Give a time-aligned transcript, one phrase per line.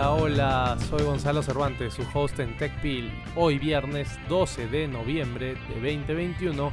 [0.00, 3.10] Hola, soy Gonzalo Cervantes, su host en TechPil.
[3.34, 6.72] Hoy viernes 12 de noviembre de 2021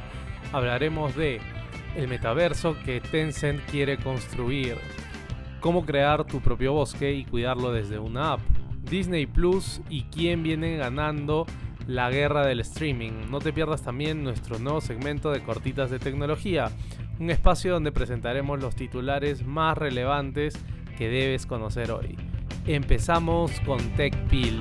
[0.52, 1.40] hablaremos de
[1.96, 4.76] el metaverso que Tencent quiere construir,
[5.60, 8.40] cómo crear tu propio bosque y cuidarlo desde una app,
[8.88, 11.46] Disney Plus y quién viene ganando
[11.88, 13.28] la guerra del streaming.
[13.28, 16.70] No te pierdas también nuestro nuevo segmento de cortitas de tecnología,
[17.18, 20.54] un espacio donde presentaremos los titulares más relevantes
[20.96, 22.16] que debes conocer hoy.
[22.68, 24.60] Empezamos con TechPil.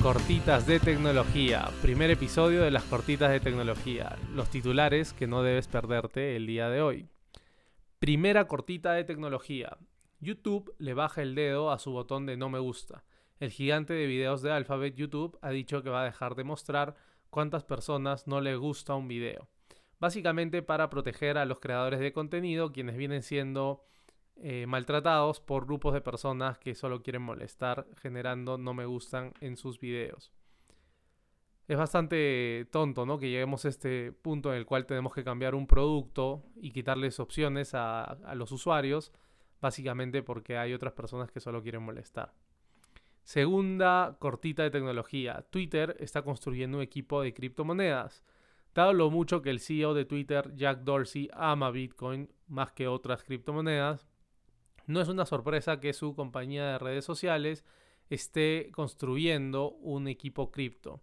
[0.00, 1.68] Cortitas de tecnología.
[1.82, 4.16] Primer episodio de las cortitas de tecnología.
[4.32, 7.08] Los titulares que no debes perderte el día de hoy.
[7.98, 9.76] Primera cortita de tecnología.
[10.20, 13.02] YouTube le baja el dedo a su botón de no me gusta.
[13.40, 16.94] El gigante de videos de Alphabet YouTube ha dicho que va a dejar de mostrar
[17.30, 19.48] cuántas personas no le gusta un video.
[19.98, 23.82] Básicamente para proteger a los creadores de contenido, quienes vienen siendo
[24.36, 29.56] eh, maltratados por grupos de personas que solo quieren molestar, generando no me gustan en
[29.56, 30.32] sus videos.
[31.66, 33.18] Es bastante tonto, ¿no?
[33.18, 37.18] Que lleguemos a este punto en el cual tenemos que cambiar un producto y quitarles
[37.20, 39.12] opciones a los usuarios,
[39.62, 42.34] básicamente porque hay otras personas que solo quieren molestar.
[43.30, 45.46] Segunda cortita de tecnología.
[45.50, 48.24] Twitter está construyendo un equipo de criptomonedas.
[48.74, 53.22] Dado lo mucho que el CEO de Twitter, Jack Dorsey, ama Bitcoin más que otras
[53.22, 54.08] criptomonedas,
[54.88, 57.64] no es una sorpresa que su compañía de redes sociales
[58.08, 61.00] esté construyendo un equipo cripto.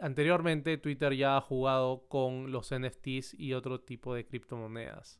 [0.00, 5.18] Anteriormente Twitter ya ha jugado con los NFTs y otro tipo de criptomonedas.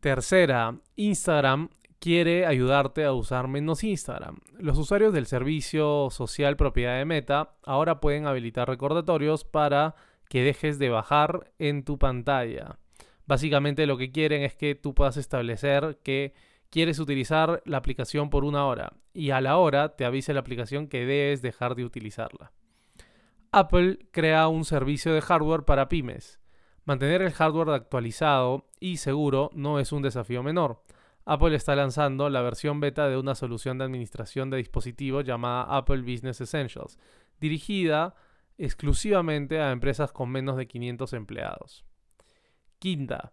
[0.00, 1.68] Tercera, Instagram
[2.00, 4.38] quiere ayudarte a usar menos Instagram.
[4.58, 9.94] Los usuarios del servicio social propiedad de Meta ahora pueden habilitar recordatorios para
[10.28, 12.78] que dejes de bajar en tu pantalla.
[13.26, 16.34] Básicamente lo que quieren es que tú puedas establecer que
[16.70, 20.88] quieres utilizar la aplicación por una hora y a la hora te avise la aplicación
[20.88, 22.52] que debes dejar de utilizarla.
[23.52, 26.40] Apple crea un servicio de hardware para pymes.
[26.84, 30.82] Mantener el hardware actualizado y seguro no es un desafío menor.
[31.24, 36.02] Apple está lanzando la versión beta de una solución de administración de dispositivos llamada Apple
[36.02, 36.98] Business Essentials,
[37.40, 38.14] dirigida
[38.58, 41.84] exclusivamente a empresas con menos de 500 empleados.
[42.78, 43.32] Quinta,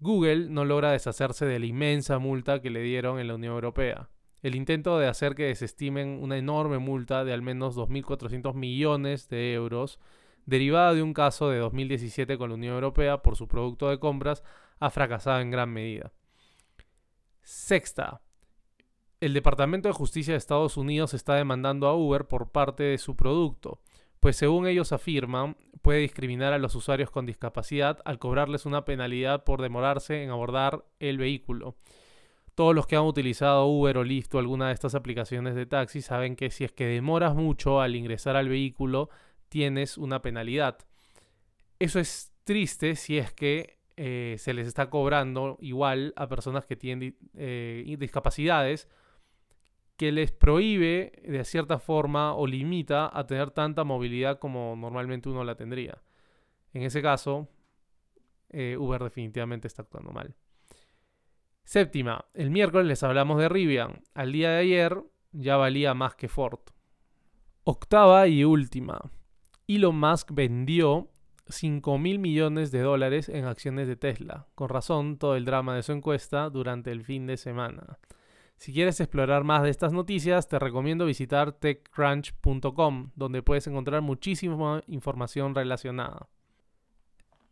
[0.00, 4.10] Google no logra deshacerse de la inmensa multa que le dieron en la Unión Europea.
[4.42, 9.54] El intento de hacer que desestimen una enorme multa de al menos 2.400 millones de
[9.54, 9.98] euros,
[10.44, 14.44] derivada de un caso de 2017 con la Unión Europea por su producto de compras,
[14.80, 16.12] ha fracasado en gran medida.
[17.44, 18.22] Sexta,
[19.20, 23.16] el Departamento de Justicia de Estados Unidos está demandando a Uber por parte de su
[23.16, 23.82] producto,
[24.18, 29.44] pues según ellos afirman, puede discriminar a los usuarios con discapacidad al cobrarles una penalidad
[29.44, 31.76] por demorarse en abordar el vehículo.
[32.54, 36.00] Todos los que han utilizado Uber o Lyft o alguna de estas aplicaciones de taxi
[36.00, 39.10] saben que si es que demoras mucho al ingresar al vehículo,
[39.50, 40.78] tienes una penalidad.
[41.78, 46.76] Eso es triste si es que eh, se les está cobrando igual a personas que
[46.76, 48.88] tienen eh, discapacidades
[49.96, 55.44] que les prohíbe de cierta forma o limita a tener tanta movilidad como normalmente uno
[55.44, 56.02] la tendría.
[56.72, 57.48] En ese caso,
[58.50, 60.34] eh, Uber definitivamente está actuando mal.
[61.62, 64.02] Séptima, el miércoles les hablamos de Rivian.
[64.14, 65.02] Al día de ayer
[65.32, 66.60] ya valía más que Ford.
[67.62, 69.00] Octava y última.
[69.66, 71.10] Elon Musk vendió
[71.48, 74.46] 5 mil millones de dólares en acciones de Tesla.
[74.54, 77.98] Con razón, todo el drama de su encuesta durante el fin de semana.
[78.56, 84.82] Si quieres explorar más de estas noticias, te recomiendo visitar techcrunch.com, donde puedes encontrar muchísima
[84.86, 86.28] información relacionada.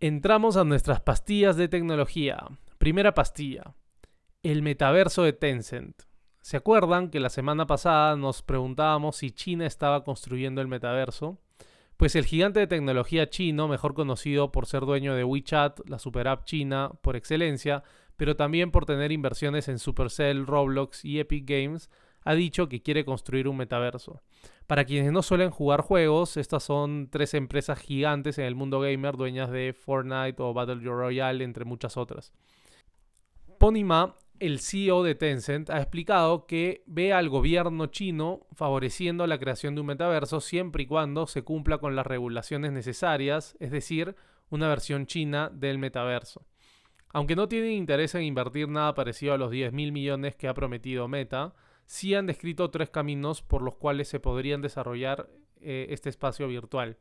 [0.00, 2.38] Entramos a nuestras pastillas de tecnología.
[2.78, 3.74] Primera pastilla.
[4.42, 6.02] El metaverso de Tencent.
[6.40, 11.38] ¿Se acuerdan que la semana pasada nos preguntábamos si China estaba construyendo el metaverso?
[12.02, 16.26] Pues el gigante de tecnología chino, mejor conocido por ser dueño de WeChat, la super
[16.26, 17.84] app china por excelencia,
[18.16, 21.90] pero también por tener inversiones en Supercell, Roblox y Epic Games,
[22.24, 24.20] ha dicho que quiere construir un metaverso.
[24.66, 29.16] Para quienes no suelen jugar juegos, estas son tres empresas gigantes en el mundo gamer,
[29.16, 32.32] dueñas de Fortnite o Battle Royale, entre muchas otras.
[33.60, 39.76] Ponyma el CEO de Tencent ha explicado que ve al gobierno chino favoreciendo la creación
[39.76, 44.16] de un metaverso siempre y cuando se cumpla con las regulaciones necesarias, es decir,
[44.50, 46.44] una versión china del metaverso.
[47.10, 50.54] Aunque no tienen interés en invertir nada parecido a los 10 mil millones que ha
[50.54, 51.54] prometido Meta,
[51.86, 55.30] sí han descrito tres caminos por los cuales se podrían desarrollar
[55.60, 56.96] eh, este espacio virtual.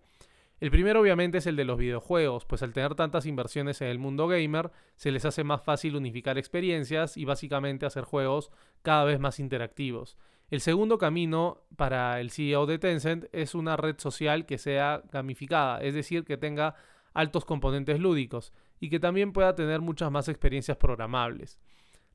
[0.62, 3.98] El primero obviamente es el de los videojuegos, pues al tener tantas inversiones en el
[3.98, 8.52] mundo gamer, se les hace más fácil unificar experiencias y básicamente hacer juegos
[8.84, 10.18] cada vez más interactivos.
[10.52, 15.81] El segundo camino para el CEO de Tencent es una red social que sea gamificada,
[15.81, 16.75] es decir, que tenga
[17.16, 21.60] altos componentes lúdicos y que también pueda tener muchas más experiencias programables.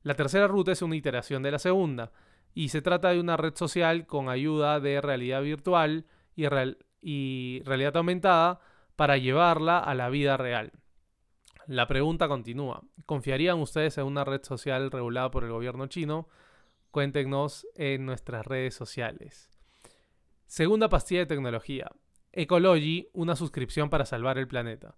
[0.03, 2.13] La tercera ruta es una iteración de la segunda,
[2.53, 6.45] y se trata de una red social con ayuda de realidad virtual y,
[7.01, 8.59] y realidad aumentada
[8.95, 10.71] para llevarla a la vida real.
[11.67, 12.81] La pregunta continúa.
[13.05, 16.27] ¿Confiarían ustedes en una red social regulada por el gobierno chino?
[16.91, 19.49] Cuéntenos en nuestras redes sociales.
[20.45, 21.91] Segunda pastilla de tecnología.
[22.31, 24.95] Ecology, una suscripción para salvar el planeta.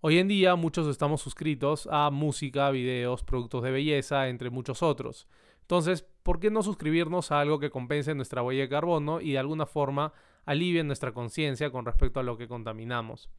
[0.00, 5.26] Hoy en día muchos estamos suscritos a música, videos, productos de belleza, entre muchos otros.
[5.62, 9.38] Entonces, ¿por qué no suscribirnos a algo que compense nuestra huella de carbono y de
[9.38, 10.12] alguna forma
[10.44, 13.30] alivien nuestra conciencia con respecto a lo que contaminamos.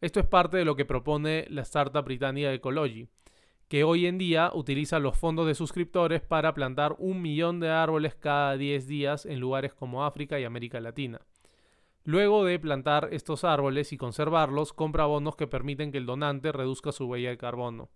[0.00, 3.08] Esto es parte de lo que propone la startup británica Ecology,
[3.68, 8.14] que hoy en día utiliza los fondos de suscriptores para plantar un millón de árboles
[8.14, 11.20] cada 10 días en lugares como África y América Latina.
[12.04, 16.92] Luego de plantar estos árboles y conservarlos, compra bonos que permiten que el donante reduzca
[16.92, 17.90] su huella de carbono.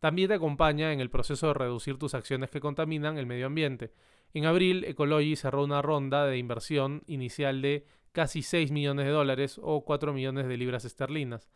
[0.00, 3.92] También te acompaña en el proceso de reducir tus acciones que contaminan el medio ambiente,
[4.34, 9.60] en abril, Ecology cerró una ronda de inversión inicial de casi 6 millones de dólares
[9.62, 11.48] o 4 millones de libras esterlinas,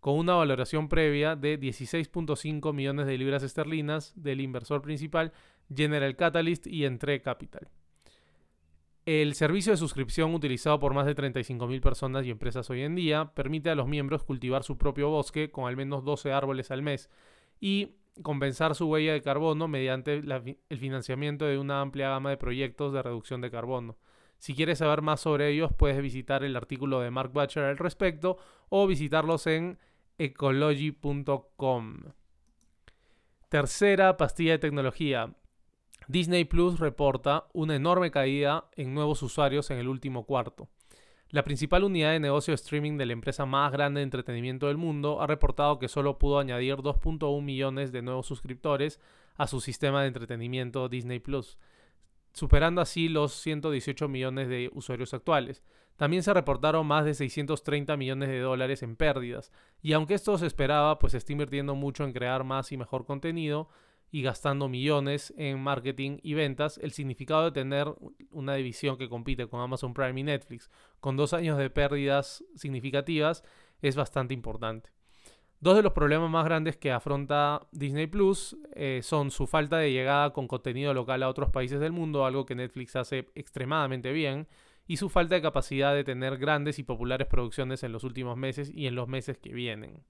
[0.00, 5.32] con una valoración previa de 16.5 millones de libras esterlinas del inversor principal
[5.74, 7.68] General Catalyst y Entre Capital.
[9.06, 13.32] El servicio de suscripción utilizado por más de 35.000 personas y empresas hoy en día
[13.34, 17.10] permite a los miembros cultivar su propio bosque con al menos 12 árboles al mes
[17.60, 22.92] y compensar su huella de carbono mediante el financiamiento de una amplia gama de proyectos
[22.92, 23.96] de reducción de carbono.
[24.38, 28.38] Si quieres saber más sobre ellos, puedes visitar el artículo de Mark Butcher al respecto
[28.70, 29.78] o visitarlos en
[30.18, 31.98] ecology.com.
[33.48, 35.34] Tercera pastilla de tecnología.
[36.08, 40.68] Disney Plus reporta una enorme caída en nuevos usuarios en el último cuarto.
[41.30, 44.76] La principal unidad de negocio de streaming de la empresa más grande de entretenimiento del
[44.76, 48.98] mundo ha reportado que solo pudo añadir 2.1 millones de nuevos suscriptores
[49.36, 51.56] a su sistema de entretenimiento Disney Plus,
[52.32, 55.62] superando así los 118 millones de usuarios actuales.
[55.94, 59.52] También se reportaron más de 630 millones de dólares en pérdidas,
[59.82, 63.04] y aunque esto se esperaba, pues se está invirtiendo mucho en crear más y mejor
[63.06, 63.68] contenido,
[64.10, 67.86] y gastando millones en marketing y ventas, el significado de tener
[68.30, 73.44] una división que compite con Amazon Prime y Netflix con dos años de pérdidas significativas
[73.82, 74.90] es bastante importante.
[75.60, 79.92] Dos de los problemas más grandes que afronta Disney Plus eh, son su falta de
[79.92, 84.48] llegada con contenido local a otros países del mundo, algo que Netflix hace extremadamente bien,
[84.86, 88.72] y su falta de capacidad de tener grandes y populares producciones en los últimos meses
[88.74, 90.02] y en los meses que vienen.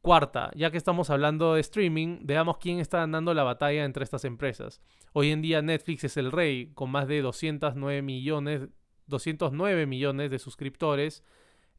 [0.00, 4.24] Cuarta, ya que estamos hablando de streaming, veamos quién está dando la batalla entre estas
[4.24, 4.80] empresas.
[5.12, 8.68] Hoy en día Netflix es el rey, con más de 209 millones,
[9.06, 11.24] 209 millones de suscriptores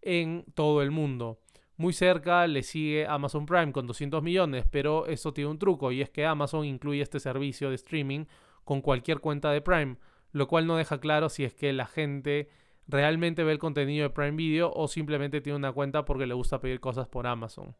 [0.02, 1.40] en todo el mundo.
[1.78, 6.02] Muy cerca le sigue Amazon Prime con 200 millones, pero eso tiene un truco y
[6.02, 8.26] es que Amazon incluye este servicio de streaming
[8.66, 9.96] con cualquier cuenta de Prime,
[10.34, 12.50] lo cual no deja claro si es que la gente
[12.86, 16.60] realmente ve el contenido de Prime Video o simplemente tiene una cuenta porque le gusta
[16.60, 17.76] pedir cosas por Amazon.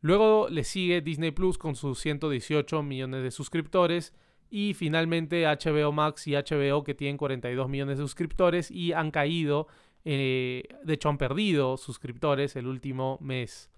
[0.00, 4.14] Luego le sigue Disney Plus con sus 118 millones de suscriptores.
[4.52, 9.68] Y finalmente HBO Max y HBO que tienen 42 millones de suscriptores y han caído,
[10.04, 13.70] eh, de hecho han perdido suscriptores el último mes.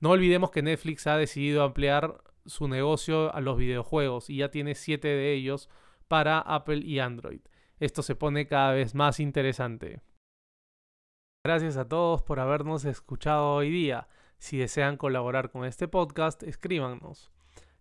[0.00, 4.74] No olvidemos que Netflix ha decidido ampliar su negocio a los videojuegos y ya tiene
[4.74, 5.68] 7 de ellos
[6.08, 7.40] para Apple y Android.
[7.78, 10.00] Esto se pone cada vez más interesante.
[11.44, 14.08] Gracias a todos por habernos escuchado hoy día.
[14.38, 17.30] Si desean colaborar con este podcast, escríbanos.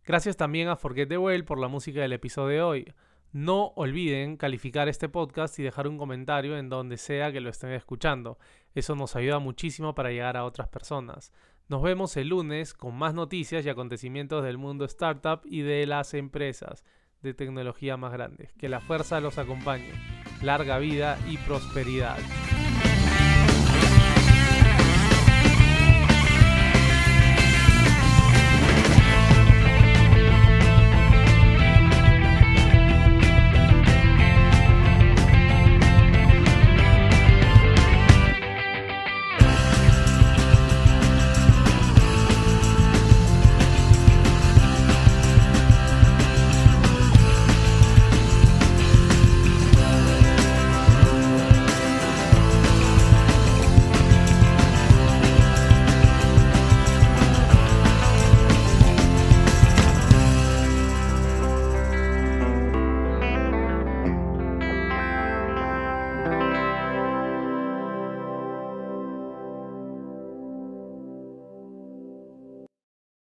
[0.03, 2.93] Gracias también a Forget the Whale por la música del episodio de hoy.
[3.31, 7.71] No olviden calificar este podcast y dejar un comentario en donde sea que lo estén
[7.71, 8.39] escuchando.
[8.73, 11.31] Eso nos ayuda muchísimo para llegar a otras personas.
[11.67, 16.13] Nos vemos el lunes con más noticias y acontecimientos del mundo startup y de las
[16.13, 16.85] empresas
[17.21, 18.53] de tecnología más grandes.
[18.53, 19.91] Que la fuerza los acompañe.
[20.41, 22.17] Larga vida y prosperidad.